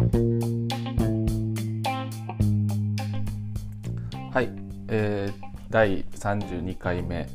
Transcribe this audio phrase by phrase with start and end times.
[0.00, 0.06] は
[4.40, 4.48] い、
[4.88, 5.34] えー、
[5.68, 7.28] 第32回目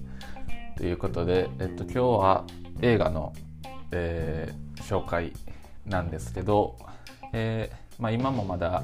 [0.75, 2.47] ということで、えっと、今日は
[2.81, 3.33] 映画の、
[3.91, 5.31] えー、紹介
[5.85, 6.79] なんですけど、
[7.33, 8.81] えーまあ、今もまだ、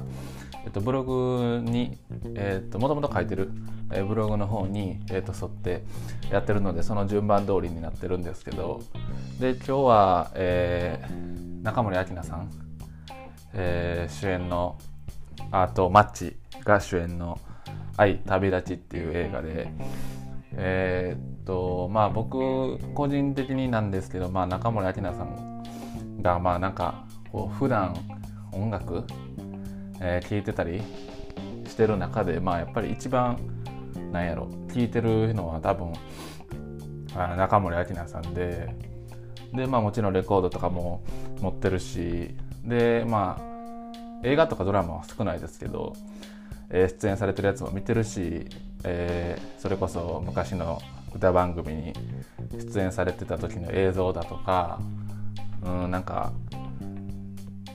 [0.64, 1.98] えっと、ブログに、
[2.36, 3.50] えっと、もともと書いてる、
[3.90, 5.82] えー、ブログの方に、えっと、沿って
[6.30, 8.80] やってるのでその順番通りになってるんですけど
[9.40, 12.48] で今日は、えー、中森明菜さん、
[13.54, 14.76] えー、主演の
[15.50, 17.38] あとマッチが主演の
[17.96, 19.68] 「愛旅立ち」っていう映画で
[20.54, 25.62] えー、っとまあ僕個人的になんですけど、まあ、中森明菜さん
[26.22, 27.94] がまあなんかこう普段
[28.52, 29.04] 音楽、
[30.00, 30.82] えー、聴いてたり
[31.66, 33.38] してる中でまあやっぱり一番
[34.12, 35.92] なんやろ聴いてるのは多分
[37.14, 38.74] あ中森明菜さんで
[39.54, 41.02] でまあもちろんレコードとかも
[41.40, 42.34] 持ってるし
[42.64, 45.94] でまあ映画とかドラマは少ないですけど
[46.70, 48.46] え出演されてるやつも見てるし、
[48.84, 50.80] えー、それこそ昔の
[51.14, 51.92] 歌番組に
[52.52, 54.80] 出演されてた時の映像だとか、
[55.62, 56.32] うん、なんか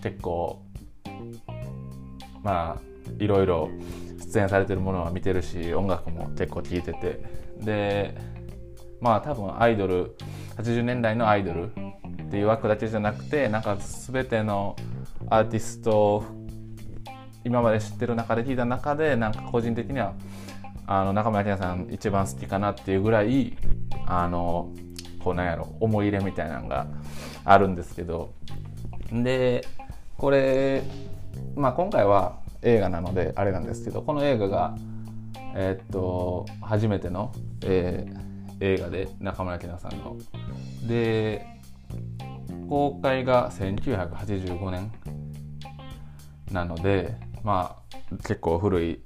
[0.02, 0.62] 結構
[2.44, 2.82] まあ
[3.20, 3.70] いろいろ
[4.20, 7.48] 出演されてるものは見てるし音楽も結構聴いてて。
[7.60, 8.16] で
[9.00, 10.16] まあ多分アイドル
[10.58, 11.72] 80年代のアイドル
[12.28, 14.76] っていう枠だけじゃなくてなんか全ての
[15.30, 16.24] アーティストを
[17.46, 20.14] 今まで知ってる中で聞いた中でなんか個人的には
[20.86, 23.58] あの中村明菜さん一番好きかなっていうぐらい
[24.06, 24.74] あの
[25.24, 26.88] こうなんやろ思い入れみたいなのが
[27.46, 28.34] あるんですけど
[29.12, 29.66] で
[30.18, 30.84] これ、
[31.56, 34.76] まあ、今回は映画なのであれなんですけどこの映画が
[35.56, 37.32] えー、っと初めての、
[37.64, 40.18] えー、映画で中村明菜さんの。
[40.88, 41.57] で
[42.68, 44.92] 公開が1985年
[46.52, 49.02] なのでまあ結構古い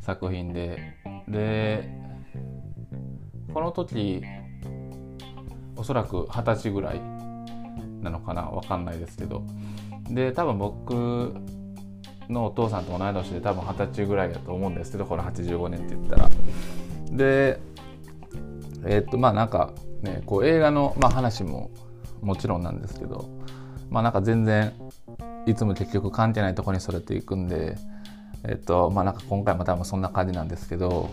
[0.00, 0.96] 作品で
[1.28, 1.88] で
[3.52, 4.22] この時
[5.76, 7.00] おそらく二十歳ぐらい
[8.00, 9.44] なのかな分かんないですけど。
[10.10, 11.34] で多分僕
[12.28, 16.28] のお父さんと同い年で多分二十歳ぐらいだと思うんですけどこの85年って言ったら。
[17.12, 17.60] で
[18.84, 21.70] えー、っとまあなんかねこう映画の、まあ、話も
[22.22, 23.28] もちろんなんですけど
[23.88, 24.72] まあなんか全然
[25.46, 27.76] いつも結局関係ないとこにそれていくんで
[28.44, 31.10] えっとまあなんか今回も多分そんな感じなんですけど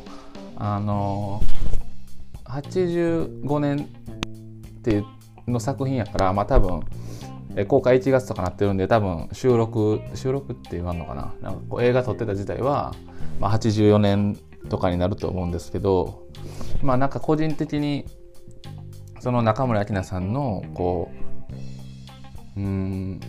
[0.56, 1.42] あの
[2.46, 3.90] 85年
[4.80, 5.06] っていう
[5.48, 6.82] の作品やからまあ多分
[7.68, 11.34] 公開1月とかなってるんで多分収録収録って言わんのかな？
[11.42, 12.94] なんかこう映画撮ってた自体は、
[13.40, 14.38] まあ、84年
[14.70, 16.28] とかになると思うんですけど
[16.82, 18.06] まあなんか個人的に
[19.28, 21.12] その中村明菜さんのこ
[22.56, 23.20] ううん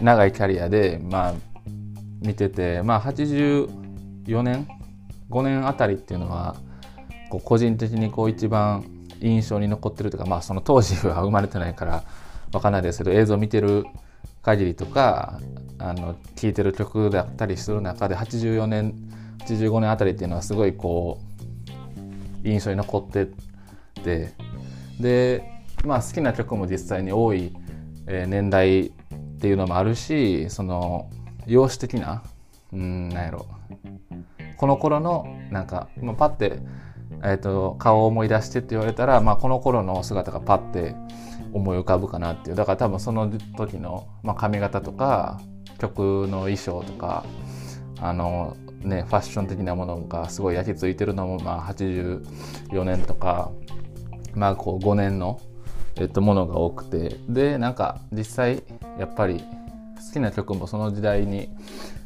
[0.00, 1.34] 長いキャリアでまあ
[2.22, 3.68] 見ててまあ84
[4.42, 4.66] 年
[5.28, 6.56] 5年あたりっていうのは
[7.28, 8.82] こう個人的にこう一番
[9.20, 12.02] 印象に残ってるとかまあその当時は生まれてないから
[12.50, 13.84] 分かんないですけど映像見てる
[14.40, 15.38] 限りとか
[15.78, 18.94] あの聴いてる曲だったりする中で84年
[19.40, 21.20] 85年あたりっていうのはすごいこ
[22.42, 23.28] う印象に残って
[23.98, 24.32] て
[25.00, 25.42] で
[25.84, 27.52] まあ好きな曲も実際に多い、
[28.06, 28.90] え年代っ
[29.40, 31.10] ていうのもあるしその
[31.46, 32.22] 容姿的な
[32.72, 33.46] うんなんやろ。
[34.56, 36.60] この頃のなんか、まあ、パッて、
[37.22, 40.96] えーと、顔を思い出してって言われたら、まあ、この頃の姿がパッて
[41.52, 42.56] 思い浮かぶかなっていう。
[42.56, 45.40] だから多分その時の、まあ、髪型とか
[45.78, 47.24] 曲の衣装とか
[48.00, 53.52] あのねファッション的なものがすごい焼き付いてるのも、まあ、84年とか、
[54.38, 55.40] まあ、こう5年の、
[55.96, 58.62] えっと、ものが多くてでなんか実際
[58.98, 61.50] やっぱり好きな曲もその時代に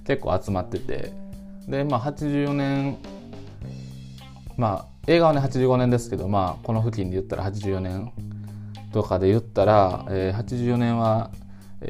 [0.06, 1.12] 結構集まってて
[1.69, 2.98] でまあ84年
[4.56, 8.12] まあ映画はね85年ですけどまあこの付近で言ったら84年
[8.92, 11.31] とかで言ったら、えー、84年は、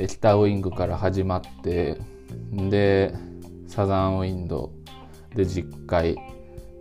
[0.09, 1.99] 北ウイングから始まって
[2.53, 3.13] で
[3.67, 4.73] サザンウインド
[5.35, 6.17] で実会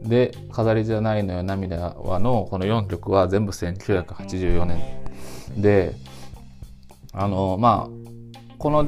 [0.04, 4.80] で「飾りじゃないのよ涙は」のこの4曲は全部1984年。
[5.58, 5.96] で
[7.14, 8.02] あのまあ
[8.58, 8.88] この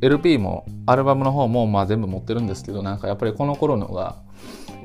[0.00, 4.16] LP もアルバムの方もまあ全部持ってるんですけどなんかやっぱりこの頃のが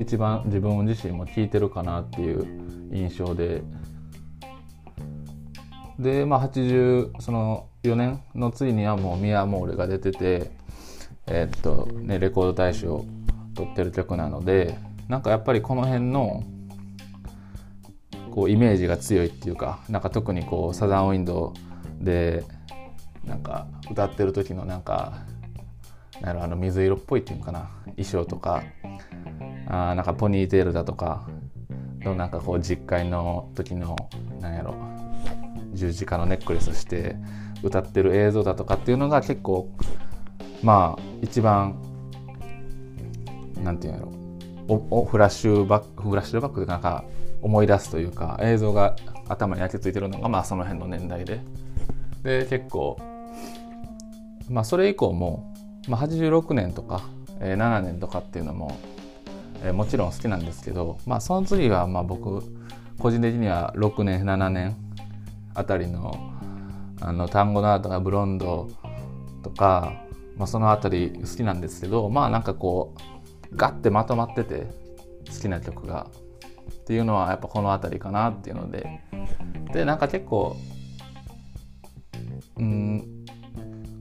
[0.00, 2.46] 一番自分自身も聴いてるかなっていう
[2.92, 3.62] 印象で。
[5.98, 10.50] でまあ80その4年の次にはもう「ミアモーレ」が出てて
[11.26, 13.04] えー、っとねレコード大賞を
[13.54, 14.78] 取ってる曲なので
[15.10, 16.44] なんかやっぱりこの辺の
[18.30, 21.52] こうイメージが強いっていうかなんか特にこうサザンウィンド
[22.00, 22.44] ウで
[23.24, 25.24] なんか歌ってる時のなんか
[26.20, 28.62] なんあの水色っぽいっていうのかな衣装とか
[29.66, 31.28] あなんかポニーテールだとか
[32.02, 33.96] のなんかこう実会の時の
[34.40, 34.76] なんやろ
[35.72, 37.16] 十字架のネックレスして
[37.64, 39.68] 歌ってる映像だとかっていうのが結構
[40.62, 41.74] まあ一番
[43.64, 44.19] なんていうんやろ
[44.70, 47.04] おフラッシュバックフラッシュバックでなんか
[47.42, 48.94] 思い出すというか映像が
[49.28, 51.40] 頭に焼き付いてるのがまあその辺の年代で。
[52.22, 52.98] で結構
[54.50, 55.54] まあそれ以降も、
[55.88, 57.02] まあ、86年とか、
[57.40, 58.76] えー、7年とかっていうのも、
[59.64, 62.42] えー、もちろん好きなんですけどまあその次はまあ僕
[62.98, 64.76] 個人的には6年7年
[65.54, 66.14] あたりの
[67.00, 68.68] あの単語のアートがブロンド
[69.42, 70.02] とか、
[70.36, 73.19] まあ、その辺り好きなんですけどまあなんかこう
[73.56, 74.66] ガッてまとまってて
[75.26, 76.06] 好きな曲が。
[76.70, 79.00] っていうのはやっぱこの辺りかなっていうので。
[79.72, 80.56] でなんか結構
[82.56, 83.24] うん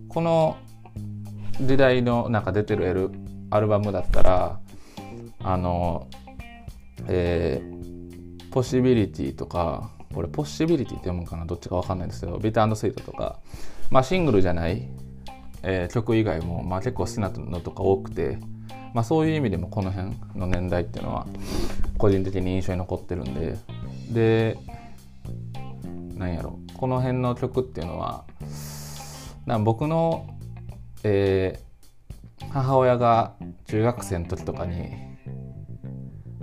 [0.07, 0.57] この
[1.62, 3.12] 時代のなんか出てるエル
[3.51, 4.60] アルバムだったら
[5.44, 6.07] あの
[7.07, 11.45] えー、ポシビリティとかこれポッシビリティって読むかな？
[11.45, 13.40] どっちか分かんないんですけどビタースイートとか、
[13.92, 14.90] まあ、シングルじゃない、
[15.62, 18.40] えー、曲以外も、まあ、結構好きなのとか多くて、
[18.94, 21.28] まあ、そういう意味でもこの辺の年代っていうのは
[21.98, 23.58] 個人的に印象に残ってるんで。
[24.12, 24.58] で
[26.16, 26.60] なんやろ。
[26.76, 28.26] この辺の曲っていうのは
[29.46, 30.28] な僕の、
[31.04, 33.36] えー、母親が
[33.68, 34.92] 中学生の時とかに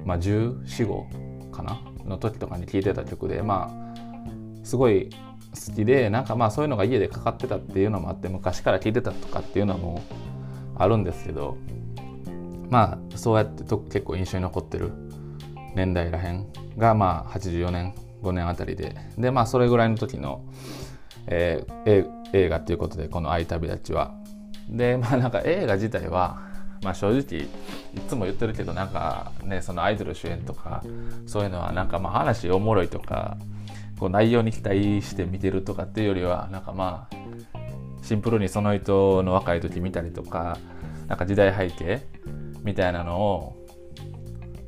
[0.05, 1.81] まあ1415かな？
[2.05, 5.11] の時とかに聴いてた曲でまあすごい
[5.55, 10.03] 好きでなんかまあそういうのが家でかかってたっていうのもあって昔から聴いてたとかっていうのも
[10.77, 11.57] あるんですけど
[12.71, 14.93] まあそうやってと結構印象に残ってる
[15.75, 16.47] 年代らへん
[16.77, 18.97] がまあ84年5年あたりで。
[19.19, 20.45] でまあそれぐらいの時の、
[21.27, 24.15] えー、映画っていうことでこの「愛旅立ちは」
[24.69, 26.41] でまあなんか映画自体は
[26.83, 27.49] まあ正直い
[28.09, 30.83] つも言ってるけどなんかねそのアイドル主演とか
[31.27, 33.37] そういうのはなんかまあ話おもろいとか
[33.99, 37.17] こう内容に期待して見てるとかっていうよりはなんかまあ
[38.03, 40.59] シンプルにその人の若い時見たりとか
[41.09, 42.03] なんか時代背景
[42.67, 43.57] みたいなのを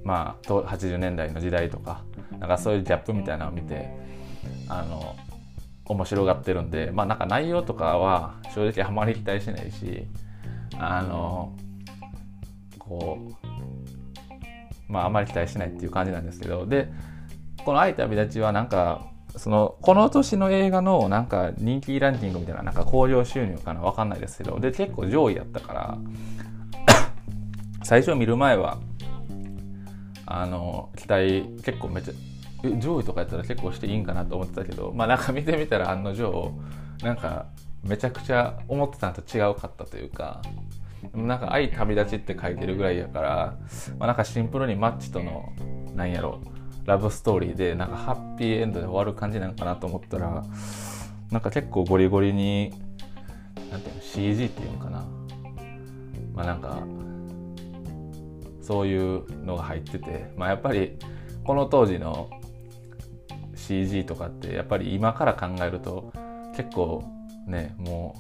[0.05, 2.05] まあ80年代の時代とか
[2.39, 3.91] なんかそういうギャップみたいなのを見て
[4.69, 5.17] あの
[5.85, 10.07] 面白がってるんでまあなんか内容とかは正直あまり期待しないし
[10.79, 11.53] あの
[12.79, 13.19] こ
[14.89, 16.89] うまああまり期待しないっていう感じなんですけどで
[17.65, 25.99] この「愛と旅立ち」はなんかそのこの年の映画のなんか人気ランキングみたいななんか興行収入かな分かんないですけどで結構上位やったから
[27.89, 28.77] 最初見る前は
[30.27, 32.13] あの期待結構めっちゃ
[32.79, 36.53] 上位とかやったら結構していいんかなと思ってたけどまあなんか見てみたら案の定
[37.03, 37.47] なんか
[37.83, 40.43] めちゃくちゃ思ってたのと違うかったというか
[41.15, 43.59] なんか愛旅立ちって書いてるぐらいやから、
[43.99, 45.55] まあ、なんかシンプルにマッチとの
[45.95, 46.43] なんやろ
[46.85, 50.45] ラブストーリーでなんかハッピーエンドで終わる感じなんかなと思ったら
[51.31, 52.71] なんか結構ゴリゴリに
[53.71, 55.07] なんていうの CG っていうのかな。
[56.35, 56.87] まあなんか
[58.69, 60.99] そういうのが入っててまあやっぱり
[61.43, 62.29] この当時の
[63.55, 66.13] CG とかってやっぱり今から考えると
[66.55, 67.03] 結構
[67.47, 68.15] ねも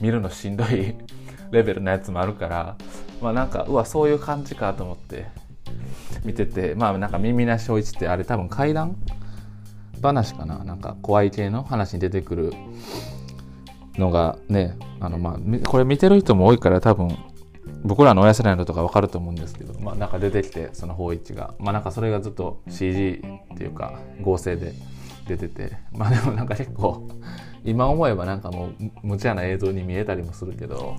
[0.00, 0.96] う見るのしんどい
[1.52, 2.76] レベルのやつもあるから
[3.22, 5.26] まあなんかうわそういう感じかと思って
[6.24, 8.96] 見ててまあなんか耳なしおいちってあれ多分怪談
[10.02, 10.64] 話かな？
[10.64, 12.52] なんか怖い系の話に出てくる
[13.96, 17.16] のがねあのまあこれ見てる人も多いから多分
[17.84, 21.54] 僕らの親世代のとか分かると思うんですけどまあなんか出てきてその法一が。
[21.58, 23.22] まあなんかそれがずっと CG
[23.54, 24.72] っていうか合成で
[25.26, 25.72] 出てて。
[25.92, 27.08] まあでもなんか結構
[27.64, 28.72] 今思えばなんかもう
[29.02, 30.96] 無茶な映像に見えたりもするけど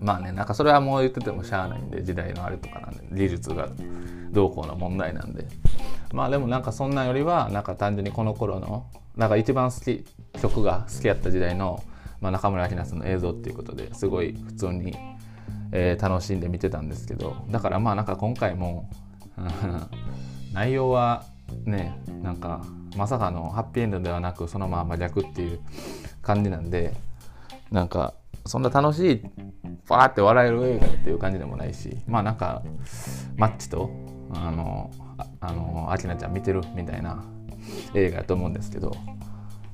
[0.00, 3.68] まあねなんかそれはもう言っててもしゃあないんで時代のあれとかなんで技術が
[4.30, 5.46] どうこうの問題なんで。
[6.12, 8.86] まあでもなんかそんなよりはなんか単純にこの頃の
[9.16, 10.04] なんか一番好き
[10.40, 11.82] 曲が好きやった時代の、
[12.20, 14.96] まあ、中村明菜さんの映像っていうことですごい普通に、
[15.76, 18.88] えー、楽しんで見てたんですけどだからまあなんか今回も
[20.54, 21.24] 内容は
[21.66, 22.64] ねなんか
[22.96, 25.58] まさかのハッピーエンドではなくそのまま逆っていう
[26.22, 26.94] 感じなんで
[27.72, 28.14] なんか
[28.46, 29.22] そんな楽しい
[29.88, 32.62] パーって笑える映画っていう感じでもないしまあなんか
[33.36, 33.90] マッチと
[34.32, 34.92] あの
[35.40, 37.24] あのアキナちゃん見てるみたいな
[37.94, 38.92] 映画やと思うんですけど、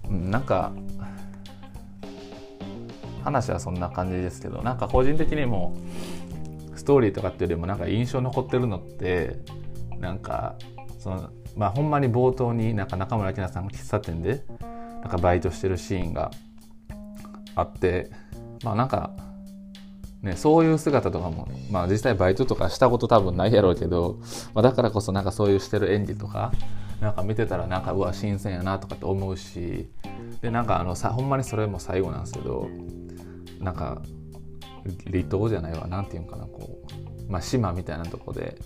[0.08, 0.72] うん、なんか
[3.20, 5.76] 話はそんな感じですけどなんか個人的にも
[6.74, 9.36] ストーリーとかっていうよりもなんか印象残ってるのって
[9.98, 10.56] なんか
[10.98, 14.44] そのまあほんまに冒頭になんか中村明菜さんが喫茶店で
[15.02, 16.30] なんかバイトしてるシーンが
[17.54, 18.10] あって
[18.62, 19.12] まあなんか
[20.22, 24.20] ね、そういう姿とかも、まあ実際バイトとかしたこと多分ないやろうけど、
[24.52, 26.52] まあ、だからこそなんかそういうしてる演技とか、
[27.00, 29.88] なんか見てたらなんかうわ、新鮮やなとかって思うし、
[30.40, 32.68] で、なんかあのさ、ほんまにそれも最後なんですけど、
[33.60, 34.02] なんか、
[35.10, 36.78] 離島じゃないわ、なんていうんかな、こ
[37.28, 38.58] う、まあ島みたいなとこで、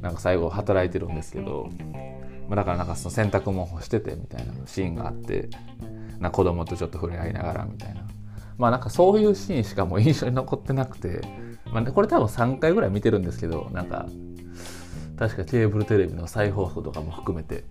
[0.00, 1.68] なんか最後働いてるんですけど、
[2.48, 5.48] まあ、だからなんかその洗濯物干しててみたいなシーンがあって、
[6.18, 8.06] な子供とちょっと触れ合いながらみたいな。
[8.58, 11.20] まあなんかそういうシーンしかもう印象に残ってなくて、
[11.72, 14.06] まあ、これ多分3回ぐらい見てるんですけどなんか
[15.18, 17.64] 確かケーブルテレビの再放送とかも含めて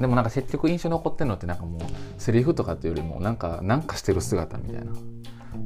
[0.00, 1.80] でもなんか結局印象に残ってるのってなんかもう
[2.18, 4.92] セリフとかっていうよりもなんかなんかしてる姿みたいな。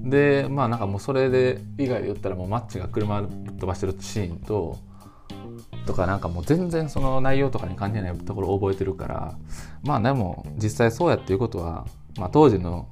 [0.02, 4.78] でまあなんかもうそれで以外で言ったらもうマッチが車飛ばしてるシーンと
[5.86, 9.36] とかなんかもう全然その内容とかに関係ないところを覚えてるから
[9.82, 12.88] まあでも実際そうやっていうことは、まあ、当時の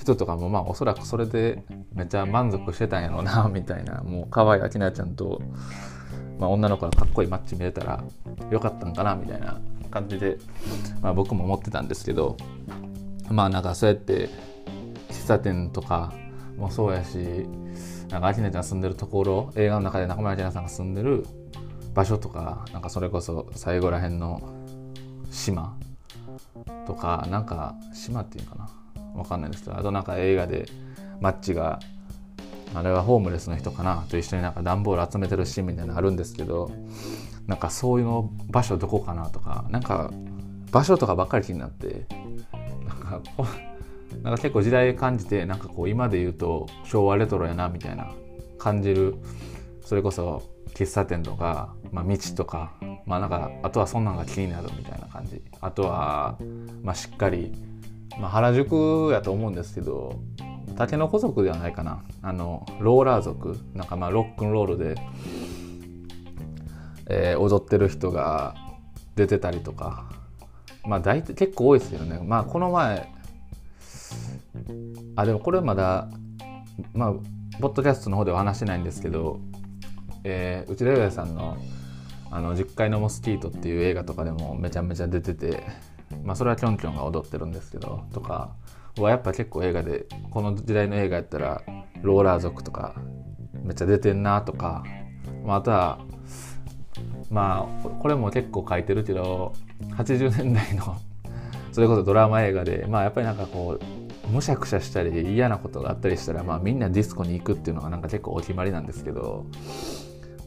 [0.00, 1.62] 人とかもまあおそらくそれで
[1.94, 5.40] めっちゃ満足してたんやろうなみたいなもう可愛い明菜ちゃんと、
[6.38, 8.02] まあ、女の子のかっこいいマッチ見れたら
[8.50, 9.60] よかったんかなみたいな。
[9.92, 10.38] 感じで、
[11.00, 12.36] まあ、僕も思ってたんですけど
[13.30, 14.28] まあなんかそうやって
[15.10, 16.12] 喫茶店とか
[16.56, 17.16] もそうやし
[18.08, 21.24] なんか明菜ちゃん住んでるところ映画の中で中村明菜さんが住んでる
[21.94, 24.42] 場所とかなんかそれこそ最後らへんの
[25.30, 25.76] 島
[26.86, 28.70] とかなんか島っていうかな
[29.14, 30.66] わかんないですけどあとなんか映画で
[31.20, 31.80] マッチが
[32.74, 36.70] あれはホームレスの人かなと一緒になんか段ボール集めてるシーンみたいなのあるんですけど
[37.46, 40.10] なんかそういうの場所どこかなとかなんか
[40.70, 42.06] 場所とかばっかり気になって
[42.86, 43.22] なんか
[44.22, 48.12] なんか結構時代感じてなんかこう今で言うと昭和レトロやなみたいな
[48.58, 49.16] 感じる
[49.80, 50.42] それこそ
[50.74, 52.72] 喫茶店とか、まあ、道とか
[53.04, 55.42] まあなんかあとはそんなんが気になるみたいな感じ。
[55.60, 56.38] あとは
[56.82, 57.52] まあしっかり
[58.18, 60.20] まあ、原宿やと思うんですけど
[60.76, 62.02] 竹の子族ではないかな。
[62.22, 63.58] あのローラー族。
[63.74, 64.94] なんかまあロックンロールで、
[67.08, 68.54] えー、踊ってる人が
[69.16, 70.22] 出てたりとか。
[70.84, 72.20] まあ大体結構多いですよね。
[72.24, 73.08] まあこの前
[75.16, 76.08] あでもこれはまだ
[76.92, 77.12] まあ
[77.60, 79.40] ポッドキャストの方では話してないんですけど、
[80.24, 81.56] えー、内田裕也さんの
[82.30, 85.62] 「あの10階のモスキート」っていう映画とかでもめちゃめちゃ出てて
[86.24, 88.50] まあそれはキョンキョンが踊ってるんですけどとか
[88.98, 91.62] はやっぱ結構映画でこの時代の映画やったら
[92.02, 92.94] ローラー族とか
[93.62, 94.84] めっちゃ出てんなとか、
[95.44, 96.00] まあ、あとは
[97.32, 99.54] まあこれも結構書いてるけど
[99.96, 100.96] 80年代の
[101.72, 109.46] それこそドラマ映画でまあやっぱりなんかこうむしゃくしゃしたり嫌なことがあったりしたら、まあ、みんなディスコに行くっていうのがなんか結構お決まりなんですけど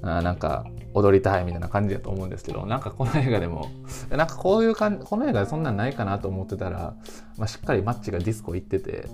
[0.01, 3.69] あなんか踊りたいみたいな感じだと思うんですけどなんかこの映画でも
[4.09, 6.95] なんかこういう感じこの映画でそんなんないかなと思ってたら、
[7.37, 9.07] まあ、しっかりマッチがディスコ行ってて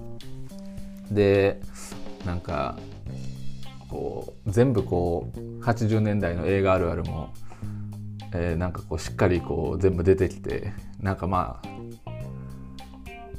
[1.09, 1.61] で
[2.25, 2.77] なんか
[3.89, 7.29] こう全部こう80年代の映画あるあるも、
[8.33, 11.67] えー、なんかこうしっかりこう全部出てきてなんかまあ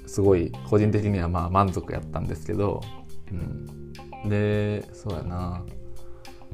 [0.06, 2.82] すごい個人的にはまあ満足やったんですけど、
[3.30, 5.64] うん、でそうやな。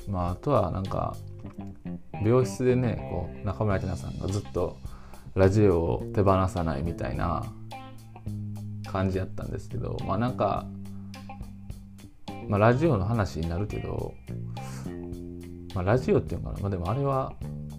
[0.08, 1.16] まああとはなんか
[2.24, 4.78] 病室でねこう中村明菜さんがずっと
[5.34, 7.44] ラジオを手放さないみたいな
[8.90, 10.66] 感じやったんですけどまあなんか、
[12.48, 14.14] まあ、ラジオの話になるけど、
[15.74, 17.34] まあ、ラジオっていうのかな、まあ、でもあれは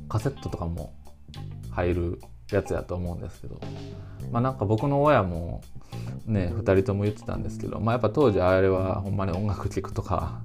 [0.09, 0.93] カセットとかも
[1.71, 3.59] 入るやつやと思うんですけど。
[4.31, 5.61] まあなんか僕の親も
[6.25, 10.41] ね2人とも言ってたんですけどまあやっぱ当時あれはほんまに音楽聴くとか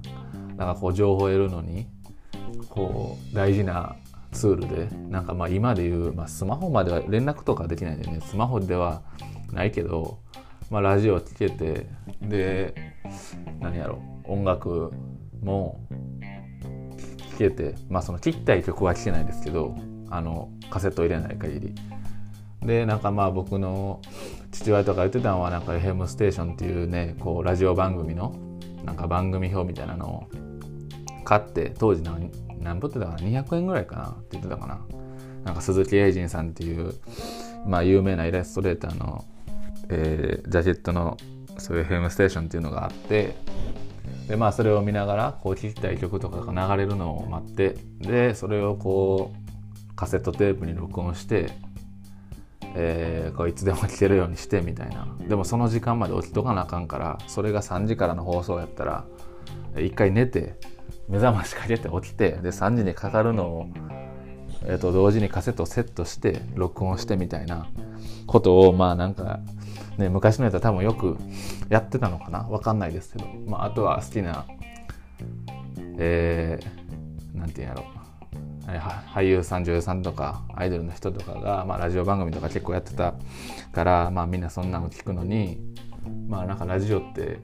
[0.57, 1.87] なんかこう情報を得るのに
[2.69, 3.95] こう大事な
[4.31, 9.01] ツールでなんかまあ今でいう、まあ、スマホまでは連絡とかできないんでねスマホでは
[9.53, 10.19] ないけど、
[10.69, 11.87] まあ、ラジオ聴けて
[12.21, 12.73] で
[13.59, 14.91] 何やろ音楽
[15.41, 15.79] も
[17.35, 19.75] 聴けてまあその聴きたい曲は聴けないですけど
[20.09, 21.75] あのカセット入れない限り。
[22.61, 24.01] でなんかまあ僕の
[24.51, 28.33] 父親とか言ってたのはなんか FM ステーションっていうねこうラジオ番組の
[28.83, 34.09] なんか番組表みたいなのを買って当時何何ぼってたかな？200円ぐらいかな？
[34.09, 34.79] って言ってたかな？
[35.43, 36.95] なんか鈴木英人さんっていう、
[37.67, 39.23] まあ、有名なイラストレーターの、
[39.89, 41.17] えー、ジャケットの
[41.59, 43.35] そういう FM ステーションっていうのがあって
[44.27, 51.51] でまあそれを見ながらこう聴きたい曲とかが流れるのを待ってでそれをこうカセットテープに録音して
[52.77, 55.07] えー、こういつでも聴けるようにしてみたいな。
[55.29, 59.05] でもその時間まで起きとかなあかんからそれが3時からの放送やったら
[59.77, 60.59] 一回寝て
[61.07, 63.67] 目覚ましかけて起きてで3時にかかるのを、
[64.65, 67.67] えー、と同時にカセットをセットして録音してみたいな
[68.27, 69.39] ことをまあなんか、
[69.97, 71.17] ね、昔のやつは多分よく
[71.69, 72.43] やってたのかな？
[72.43, 74.45] 分かんないですけど、まあ、あとは好きな
[75.97, 77.85] えー、なんて言うんやろ。
[79.13, 83.13] 俳優さん女優さんとかアイドルの人とかが、まあ、ラジオ番組とか結構やってた
[83.71, 85.59] から、まあ、みんなそんなの聞くのに
[86.27, 87.39] まあなんかラジオって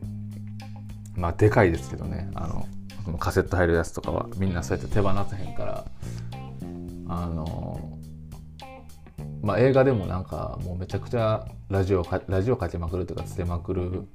[1.16, 2.32] まあでかいですけどね。
[2.34, 2.68] あの
[3.06, 5.86] そのカセット入るやつとかはみんなそうやって手放せへんから
[7.08, 8.00] あの
[9.42, 14.08] まあ映画でもなんかもうめちゃくちゃラジオかラジオかけまくるというかつけまくる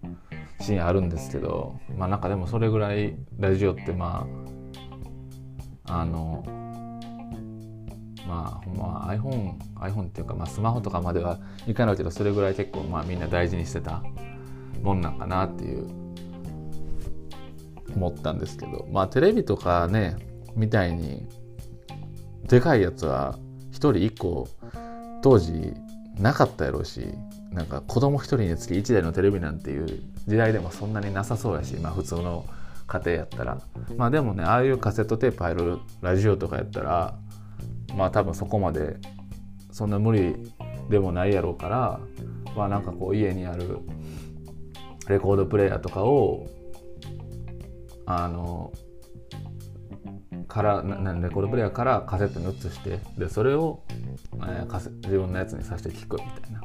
[0.60, 4.26] シーンあるんですけどまあなんかでもそれぐらいラジオってま
[5.86, 6.44] ああの
[8.26, 14.02] まあほんま iPhone, iPhone っていうか、まあ、スマホとかまではいかないけどそれぐらい結構まあみんな大事にしてた
[14.82, 15.88] もんなんかなっていう
[17.94, 20.16] 思ったんですけどまあテレビとかね
[20.54, 21.26] みたいに
[22.48, 23.38] でかいやつは
[23.72, 24.48] 1人1個
[25.26, 25.74] 当時
[26.20, 27.04] なかったやろうし
[27.50, 32.44] なんか子供1人につき1台のテレビなんていう時代でもそんなになさそうやしまあ普通の
[32.86, 33.60] 家庭やったら。
[33.96, 37.18] まあでもねああいうカセットテープ入るラジオとかやったら
[37.96, 38.98] まあ多分そこまで
[39.72, 40.36] そんな無理
[40.88, 41.98] でもないやろうから
[42.56, 43.80] まあなんかこう家にある
[45.08, 46.46] レコードプレーヤーとかを
[48.06, 48.72] あの
[50.56, 53.82] からなレコードプレーヤーからカセットに移してでそれを、
[54.36, 56.62] えー、カセ自分のやつにさせて聴くみたいな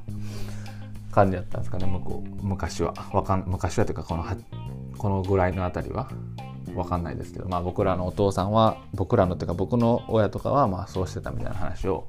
[1.11, 2.45] 感じやったんですかね向こう。
[2.45, 2.93] 昔は。
[3.11, 4.25] わかん昔はというかこの
[4.97, 6.09] このぐらいのあたりは。
[6.73, 12.07] 分かんないですけど、まあ、僕らのお父さんは僕らのっていうか僕の親とかはまあそうしてたみたいな話を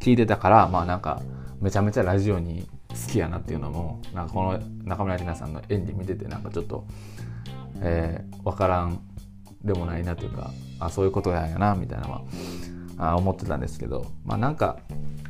[0.00, 1.20] 聞いてたからまあなんか
[1.60, 6.86] めちゃめちゃラジオに好きやなっていうのもなんかこの中村明菜さんの演技見ててなんかちょっと、
[7.82, 9.02] えー、分からん
[9.64, 12.22] でもないなというかあそういうことやんやなみたいなのは
[12.98, 14.78] あ思ってたんですけどまあなんか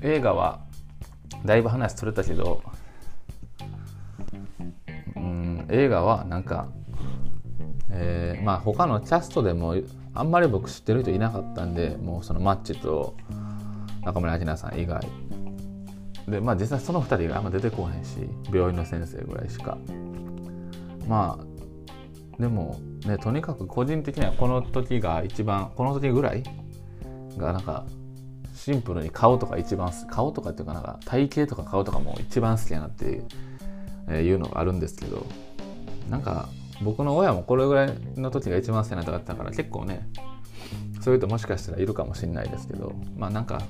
[0.03, 0.61] 映画は
[1.45, 2.63] だいぶ話取れたけど
[5.17, 6.69] うん映画はなんか
[7.91, 9.75] えー、まあ他のキャストでも
[10.15, 13.17] あんまり僕知ってる人いなかったんでもうそのマッチと
[14.05, 15.01] 中村明菜さん以外。
[16.29, 19.79] でまあ実際その2人があんま出てこへんし病院の先生ぐらいしか。
[21.09, 21.58] まあ
[22.39, 26.43] でもねとにかく個人的にはこの時が一番この時ぐらい
[27.37, 27.87] がなんか
[28.55, 33.23] シンプルに顔とか一番顔とかっていうかなんか体型とか顔とかも一番好きやなって
[34.13, 35.27] いうのがあるんですけど
[36.09, 36.49] なんか
[36.83, 40.09] 僕の親もこれぐらいの時が一番好きな人だったから結構ね
[41.01, 43.63] そういう人もしかしたらいるかもしれないですけどまあなんか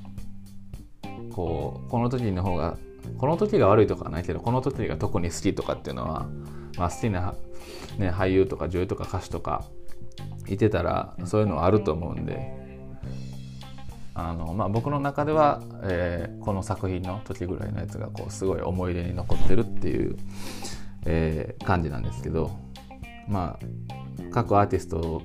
[1.32, 2.76] こうこの時の方が
[3.16, 6.26] この時が悪いとかはないけどこの時が特に好きとかっていうのは、
[6.78, 7.34] まあ、好きな、
[7.98, 9.64] ね、俳優とか女優とか歌手とか
[10.46, 12.56] いてたらそういうのはあると思うんで。
[14.14, 20.16] あの、まあ、僕の中では、えー、この作品の時ぐらいのやつがこうすごい思い出に残ってるっていう、
[21.06, 22.50] えー、感じなんですけど
[23.28, 23.64] まあ
[24.32, 25.22] 各アーティスト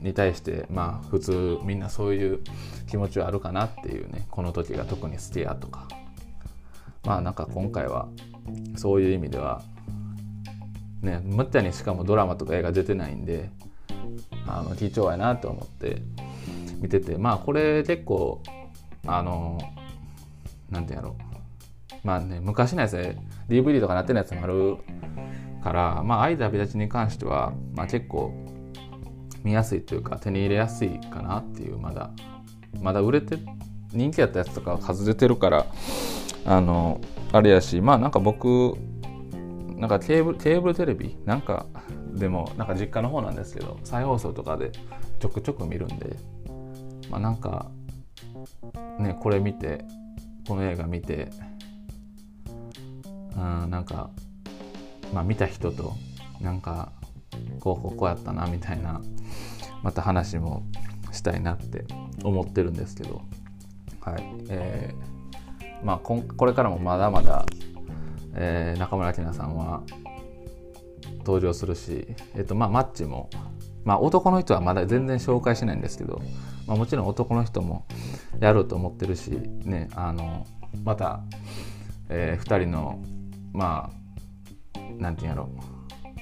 [0.00, 2.40] に対してまあ普通みんなそういう
[2.88, 5.86] 気持ちはあるかなっていうねこの時が特に好きやとか。
[7.04, 8.08] まあなんか今回は
[8.76, 9.62] そういう意味では
[11.02, 13.50] ねむったにしかもドラマとか映画出てないんで
[14.46, 16.02] あの貴重やなと思って
[16.80, 18.42] 見ててまあこれ結構
[19.06, 19.58] あの
[20.70, 21.28] なんてやろう。
[22.04, 23.16] まあね昔のやつで
[23.48, 24.76] DVD とかなってるやつもある
[25.62, 28.32] から、まあ、愛旅立ちに関しては、まあ、結構
[29.42, 32.10] 見やすいというか手に入れやすいかなっていうまだ
[32.80, 33.38] まだ売れて
[33.92, 35.66] 人気やったやつとか数出てるから
[36.44, 37.00] あの
[37.32, 38.76] あれやしまあなんか僕
[39.78, 41.16] なんかケーブルケーブルテレビ？
[41.24, 41.66] なんか
[42.14, 44.72] でもなんか実家の方なんですけど再放送とかで
[45.20, 46.16] ちょくちょく見るんで
[47.10, 47.70] まあなんか
[48.98, 49.84] ねこれ見て
[50.46, 51.30] この映画見て
[53.36, 54.10] うんなんか
[55.14, 55.94] まあ、見た人と
[56.38, 56.92] なんか
[57.60, 59.00] こうこうこうやったなみたいな
[59.82, 60.64] また話も
[61.12, 61.86] したいなって
[62.24, 63.22] 思ってるんですけど
[64.00, 64.22] はい。
[64.50, 67.37] えー、まあここれからもまだまだ、
[68.40, 69.82] えー、中村明菜さんは
[71.18, 73.28] 登場するし、えっとまあ、マッチも、
[73.84, 76.22] まあ、男の人はまだ全然紹介しないんですけど、
[76.66, 77.84] まあ、もちろん男の人も
[78.40, 80.46] やろうと思ってるし、ね、あの
[80.84, 81.20] また、
[82.08, 83.02] えー、2人の
[83.52, 83.98] まあ
[84.98, 85.48] なんていうんやろ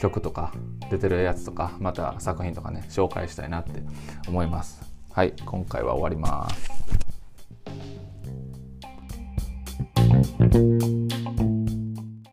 [0.01, 0.53] 曲とか
[0.91, 3.83] 出てるやつとかまた作品とかね紹介したいなって
[4.29, 4.81] 思います。
[5.13, 6.77] はい今回は終わります。